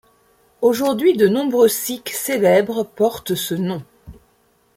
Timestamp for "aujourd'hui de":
0.63-1.27